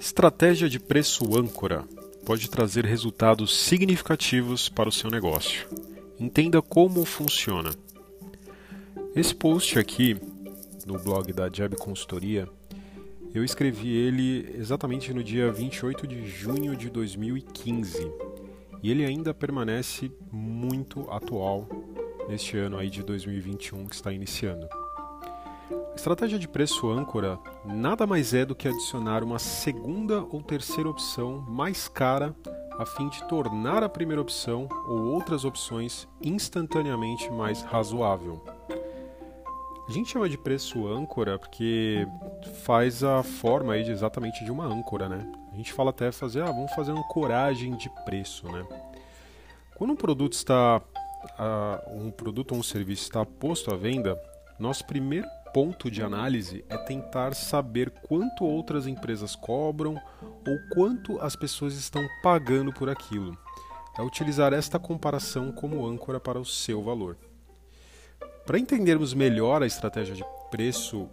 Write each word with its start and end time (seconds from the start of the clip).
Estratégia 0.00 0.68
de 0.68 0.78
preço 0.78 1.36
âncora 1.36 1.84
pode 2.24 2.48
trazer 2.48 2.84
resultados 2.84 3.56
significativos 3.56 4.68
para 4.68 4.88
o 4.88 4.92
seu 4.92 5.10
negócio. 5.10 5.66
Entenda 6.20 6.62
como 6.62 7.04
funciona. 7.04 7.70
Esse 9.14 9.34
post 9.34 9.76
aqui 9.76 10.16
no 10.86 10.98
blog 10.98 11.32
da 11.32 11.50
Jab 11.52 11.76
Consultoria, 11.76 12.48
eu 13.34 13.44
escrevi 13.44 13.88
ele 13.88 14.48
exatamente 14.56 15.12
no 15.12 15.22
dia 15.22 15.50
28 15.50 16.06
de 16.06 16.28
junho 16.28 16.76
de 16.76 16.88
2015 16.88 18.10
e 18.82 18.90
ele 18.90 19.04
ainda 19.04 19.34
permanece 19.34 20.12
muito 20.30 21.10
atual 21.10 21.68
neste 22.28 22.56
ano 22.56 22.78
aí 22.78 22.88
de 22.88 23.02
2021 23.02 23.86
que 23.86 23.96
está 23.96 24.12
iniciando. 24.12 24.68
Estratégia 25.98 26.38
de 26.38 26.46
preço 26.46 26.88
âncora 26.88 27.40
nada 27.64 28.06
mais 28.06 28.32
é 28.32 28.44
do 28.44 28.54
que 28.54 28.68
adicionar 28.68 29.24
uma 29.24 29.40
segunda 29.40 30.22
ou 30.30 30.40
terceira 30.40 30.88
opção 30.88 31.44
mais 31.48 31.88
cara 31.88 32.36
a 32.78 32.86
fim 32.86 33.08
de 33.08 33.26
tornar 33.26 33.82
a 33.82 33.88
primeira 33.88 34.22
opção 34.22 34.68
ou 34.86 35.12
outras 35.12 35.44
opções 35.44 36.06
instantaneamente 36.22 37.28
mais 37.32 37.62
razoável. 37.62 38.40
A 39.88 39.90
gente 39.90 40.12
chama 40.12 40.28
de 40.28 40.38
preço 40.38 40.86
âncora 40.86 41.36
porque 41.36 42.06
faz 42.62 43.02
a 43.02 43.24
forma 43.24 43.72
aí 43.72 43.82
de 43.82 43.90
exatamente 43.90 44.44
de 44.44 44.52
uma 44.52 44.66
âncora, 44.66 45.08
né? 45.08 45.28
A 45.52 45.56
gente 45.56 45.72
fala 45.72 45.90
até 45.90 46.12
fazer, 46.12 46.42
ah, 46.42 46.52
vamos 46.52 46.72
fazer 46.74 46.92
uma 46.92 47.08
coragem 47.08 47.76
de 47.76 47.90
preço, 48.04 48.46
né? 48.46 48.64
Quando 49.74 49.94
um 49.94 49.96
produto 49.96 50.34
está, 50.34 50.80
uh, 50.80 51.92
um 51.92 52.12
produto 52.12 52.52
ou 52.52 52.58
um 52.58 52.62
serviço 52.62 53.02
está 53.02 53.26
posto 53.26 53.74
à 53.74 53.76
venda, 53.76 54.16
nosso 54.60 54.84
primeiro 54.84 55.26
ponto 55.52 55.90
de 55.90 56.02
análise 56.02 56.64
é 56.68 56.76
tentar 56.76 57.34
saber 57.34 57.90
quanto 57.90 58.44
outras 58.44 58.86
empresas 58.86 59.34
cobram 59.34 60.00
ou 60.22 60.58
quanto 60.74 61.20
as 61.20 61.34
pessoas 61.34 61.74
estão 61.74 62.06
pagando 62.22 62.72
por 62.72 62.88
aquilo. 62.88 63.36
É 63.98 64.02
utilizar 64.02 64.52
esta 64.52 64.78
comparação 64.78 65.50
como 65.50 65.86
âncora 65.86 66.20
para 66.20 66.38
o 66.38 66.44
seu 66.44 66.82
valor. 66.82 67.16
Para 68.46 68.58
entendermos 68.58 69.12
melhor 69.12 69.62
a 69.62 69.66
estratégia 69.66 70.14
de 70.14 70.24
preço 70.50 71.08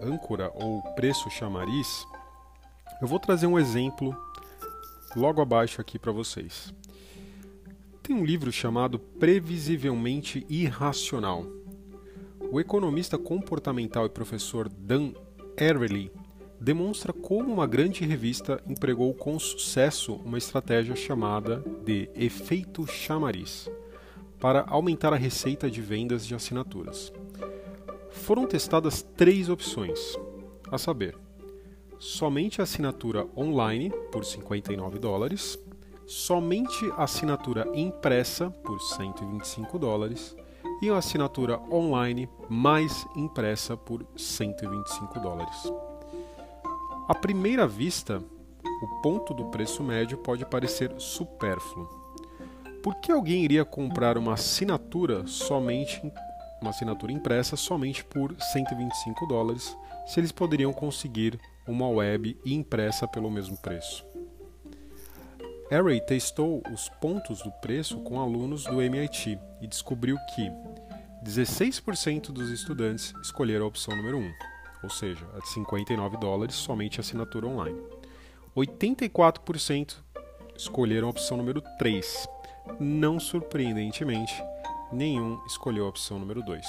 âncora 0.00 0.50
ou 0.54 0.80
preço 0.94 1.28
chamariz, 1.30 2.06
eu 3.00 3.08
vou 3.08 3.18
trazer 3.18 3.46
um 3.46 3.58
exemplo 3.58 4.16
logo 5.16 5.42
abaixo 5.42 5.80
aqui 5.80 5.98
para 5.98 6.12
vocês. 6.12 6.72
Tem 8.02 8.14
um 8.14 8.24
livro 8.24 8.50
chamado 8.50 8.98
Previsivelmente 8.98 10.46
Irracional 10.48 11.57
o 12.50 12.58
economista 12.58 13.18
comportamental 13.18 14.06
e 14.06 14.08
professor 14.08 14.68
Dan 14.68 15.12
Ariely 15.58 16.10
demonstra 16.58 17.12
como 17.12 17.52
uma 17.52 17.66
grande 17.66 18.04
revista 18.04 18.62
empregou 18.66 19.12
com 19.14 19.38
sucesso 19.38 20.14
uma 20.24 20.38
estratégia 20.38 20.96
chamada 20.96 21.62
de 21.84 22.10
efeito 22.14 22.86
chamariz 22.86 23.70
para 24.40 24.64
aumentar 24.66 25.12
a 25.12 25.16
receita 25.16 25.70
de 25.70 25.82
vendas 25.82 26.26
de 26.26 26.34
assinaturas. 26.34 27.12
Foram 28.10 28.46
testadas 28.46 29.02
três 29.02 29.48
opções, 29.48 30.16
a 30.70 30.78
saber, 30.78 31.16
somente 31.98 32.60
a 32.60 32.64
assinatura 32.64 33.26
online 33.36 33.92
por 34.10 34.24
59 34.24 34.98
dólares, 34.98 35.58
somente 36.06 36.90
a 36.96 37.04
assinatura 37.04 37.68
impressa 37.74 38.50
por 38.50 38.80
125 38.80 39.78
dólares 39.78 40.34
e 40.80 40.90
uma 40.90 40.98
assinatura 40.98 41.60
online 41.70 42.28
mais 42.48 43.06
impressa 43.16 43.76
por 43.76 44.06
125 44.16 45.20
dólares. 45.20 45.72
À 47.08 47.14
primeira 47.14 47.66
vista, 47.66 48.22
o 48.82 49.02
ponto 49.02 49.32
do 49.34 49.46
preço 49.46 49.82
médio 49.82 50.18
pode 50.18 50.44
parecer 50.44 50.92
supérfluo. 50.98 51.88
Por 52.82 52.94
que 52.96 53.10
alguém 53.10 53.44
iria 53.44 53.64
comprar 53.64 54.16
uma 54.16 54.34
assinatura 54.34 55.26
somente 55.26 56.00
uma 56.60 56.70
assinatura 56.70 57.12
impressa 57.12 57.56
somente 57.56 58.04
por 58.04 58.34
125 58.38 59.26
dólares, 59.26 59.76
se 60.06 60.20
eles 60.20 60.32
poderiam 60.32 60.72
conseguir 60.72 61.38
uma 61.66 61.88
web 61.88 62.36
impressa 62.44 63.06
pelo 63.06 63.30
mesmo 63.30 63.56
preço? 63.56 64.04
Array 65.70 66.00
testou 66.00 66.62
os 66.72 66.88
pontos 66.88 67.42
do 67.42 67.50
preço 67.50 67.98
com 68.00 68.18
alunos 68.18 68.64
do 68.64 68.80
MIT 68.80 69.38
e 69.60 69.66
descobriu 69.66 70.16
que 70.34 70.50
16% 71.22 72.32
dos 72.32 72.48
estudantes 72.48 73.12
escolheram 73.22 73.66
a 73.66 73.68
opção 73.68 73.94
número 73.94 74.16
1, 74.16 74.32
ou 74.84 74.88
seja, 74.88 75.26
a 75.36 75.40
de 75.40 75.48
59 75.50 76.16
dólares 76.16 76.54
somente 76.54 77.00
assinatura 77.00 77.46
online. 77.46 77.78
84% 78.56 79.96
escolheram 80.56 81.08
a 81.08 81.10
opção 81.10 81.36
número 81.36 81.62
3. 81.78 82.26
Não 82.80 83.20
surpreendentemente, 83.20 84.32
nenhum 84.90 85.38
escolheu 85.46 85.84
a 85.84 85.90
opção 85.90 86.18
número 86.18 86.42
2. 86.42 86.66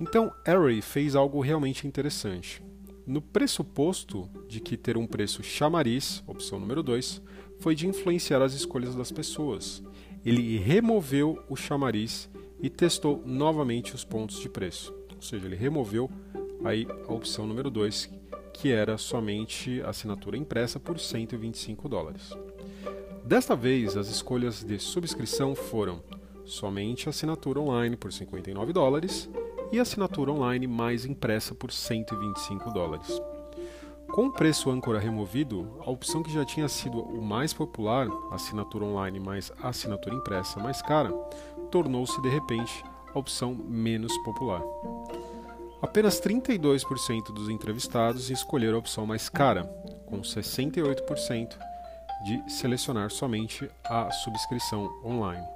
Então, 0.00 0.32
Array 0.46 0.80
fez 0.80 1.16
algo 1.16 1.40
realmente 1.40 1.88
interessante. 1.88 2.62
No 3.04 3.20
pressuposto 3.20 4.30
de 4.46 4.60
que 4.60 4.76
ter 4.76 4.96
um 4.96 5.06
preço 5.06 5.42
chamariz, 5.42 6.22
opção 6.26 6.60
número 6.60 6.82
2, 6.82 7.22
foi 7.58 7.74
de 7.74 7.86
influenciar 7.86 8.42
as 8.42 8.52
escolhas 8.54 8.94
das 8.94 9.10
pessoas. 9.10 9.82
Ele 10.24 10.58
removeu 10.58 11.42
o 11.48 11.56
chamariz 11.56 12.28
e 12.60 12.68
testou 12.68 13.22
novamente 13.24 13.94
os 13.94 14.04
pontos 14.04 14.40
de 14.40 14.48
preço. 14.48 14.94
Ou 15.14 15.22
seja, 15.22 15.46
ele 15.46 15.56
removeu 15.56 16.10
aí 16.64 16.86
a 17.06 17.12
opção 17.12 17.46
número 17.46 17.70
2, 17.70 18.10
que 18.52 18.70
era 18.70 18.98
somente 18.98 19.80
assinatura 19.82 20.36
impressa 20.36 20.80
por 20.80 20.98
125 20.98 21.88
dólares. 21.88 22.30
Desta 23.24 23.54
vez, 23.54 23.96
as 23.96 24.08
escolhas 24.08 24.64
de 24.64 24.78
subscrição 24.78 25.54
foram 25.54 26.02
somente 26.44 27.08
assinatura 27.08 27.60
online 27.60 27.96
por 27.96 28.12
59 28.12 28.72
dólares 28.72 29.28
e 29.70 29.78
assinatura 29.78 30.32
online 30.32 30.66
mais 30.66 31.04
impressa 31.04 31.54
por 31.54 31.70
125 31.70 32.70
dólares. 32.70 33.20
Com 34.18 34.26
o 34.26 34.32
preço 34.32 34.68
âncora 34.68 34.98
removido, 34.98 35.78
a 35.78 35.88
opção 35.92 36.24
que 36.24 36.32
já 36.32 36.44
tinha 36.44 36.68
sido 36.68 37.00
o 37.02 37.22
mais 37.22 37.52
popular, 37.52 38.08
assinatura 38.32 38.84
online 38.84 39.20
mais 39.20 39.52
assinatura 39.62 40.16
impressa 40.16 40.58
mais 40.58 40.82
cara, 40.82 41.12
tornou-se 41.70 42.20
de 42.20 42.28
repente 42.28 42.82
a 43.14 43.16
opção 43.16 43.54
menos 43.54 44.12
popular. 44.24 44.60
Apenas 45.80 46.20
32% 46.20 47.32
dos 47.32 47.48
entrevistados 47.48 48.28
escolheram 48.28 48.74
a 48.74 48.80
opção 48.80 49.06
mais 49.06 49.28
cara, 49.28 49.62
com 50.06 50.20
68% 50.20 51.56
de 52.24 52.52
selecionar 52.52 53.12
somente 53.12 53.70
a 53.84 54.10
subscrição 54.10 55.00
online. 55.04 55.46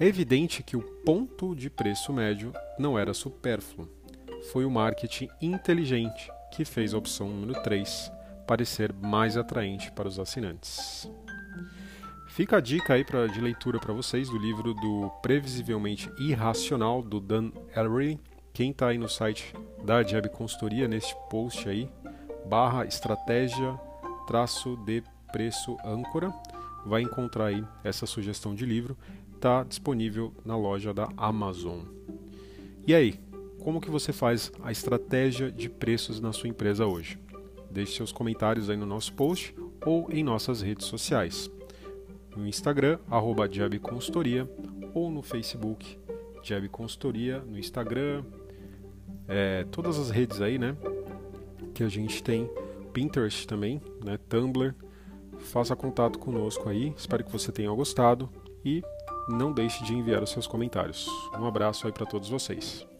É 0.00 0.06
evidente 0.08 0.64
que 0.64 0.76
o 0.76 0.82
ponto 1.04 1.54
de 1.54 1.70
preço 1.70 2.12
médio 2.12 2.52
não 2.76 2.98
era 2.98 3.14
supérfluo. 3.14 3.88
Foi 4.50 4.64
o 4.64 4.70
marketing 4.70 5.28
inteligente 5.40 6.28
que 6.52 6.64
fez 6.64 6.94
a 6.94 6.98
opção 6.98 7.28
número 7.28 7.60
3 7.62 8.12
parecer 8.46 8.92
mais 8.92 9.36
atraente 9.36 9.90
para 9.90 10.06
os 10.06 10.18
assinantes. 10.18 11.10
Fica 12.28 12.58
a 12.58 12.60
dica 12.60 12.94
aí 12.94 13.04
pra, 13.04 13.26
de 13.26 13.40
leitura 13.40 13.78
para 13.78 13.92
vocês 13.92 14.28
do 14.28 14.38
livro 14.38 14.72
do 14.74 15.10
Previsivelmente 15.22 16.10
Irracional 16.18 17.02
do 17.02 17.18
Dan 17.18 17.50
Ellery. 17.76 18.20
Quem 18.52 18.70
está 18.70 18.88
aí 18.88 18.98
no 18.98 19.08
site 19.08 19.54
da 19.84 20.02
Jab 20.02 20.28
Consultoria, 20.28 20.86
neste 20.86 21.16
post 21.28 21.68
aí, 21.68 21.90
barra 22.46 22.84
estratégia 22.84 23.78
traço 24.26 24.76
de 24.76 25.02
preço 25.32 25.76
âncora, 25.84 26.32
vai 26.86 27.02
encontrar 27.02 27.46
aí 27.46 27.64
essa 27.82 28.06
sugestão 28.06 28.54
de 28.54 28.64
livro 28.64 28.96
está 29.34 29.64
disponível 29.64 30.32
na 30.44 30.56
loja 30.56 30.94
da 30.94 31.08
Amazon. 31.16 31.80
E 32.86 32.94
aí, 32.94 33.18
como 33.62 33.80
que 33.80 33.90
você 33.90 34.12
faz 34.12 34.50
a 34.60 34.72
estratégia 34.72 35.50
de 35.50 35.70
preços 35.70 36.20
na 36.20 36.32
sua 36.32 36.48
empresa 36.48 36.84
hoje? 36.84 37.16
Deixe 37.70 37.94
seus 37.94 38.10
comentários 38.10 38.68
aí 38.68 38.76
no 38.76 38.84
nosso 38.84 39.12
post 39.12 39.54
ou 39.86 40.10
em 40.10 40.24
nossas 40.24 40.60
redes 40.60 40.86
sociais. 40.86 41.48
No 42.36 42.46
Instagram, 42.46 42.98
arroba 43.08 43.48
Consultoria, 43.80 44.50
ou 44.92 45.12
no 45.12 45.22
Facebook, 45.22 45.96
Jab 46.42 46.68
Consultoria, 46.70 47.38
no 47.38 47.56
Instagram, 47.56 48.24
é, 49.28 49.64
todas 49.70 49.96
as 49.96 50.10
redes 50.10 50.40
aí, 50.40 50.58
né? 50.58 50.76
Que 51.72 51.84
a 51.84 51.88
gente 51.88 52.20
tem, 52.20 52.50
Pinterest 52.92 53.46
também, 53.46 53.80
né? 54.04 54.18
Tumblr. 54.28 54.74
Faça 55.38 55.76
contato 55.76 56.18
conosco 56.18 56.68
aí, 56.68 56.92
espero 56.96 57.24
que 57.24 57.30
você 57.30 57.52
tenha 57.52 57.70
gostado 57.70 58.28
e 58.64 58.82
não 59.28 59.52
deixe 59.52 59.84
de 59.84 59.94
enviar 59.94 60.22
os 60.22 60.30
seus 60.30 60.48
comentários. 60.48 61.06
Um 61.38 61.46
abraço 61.46 61.86
aí 61.86 61.92
para 61.92 62.06
todos 62.06 62.28
vocês. 62.28 62.91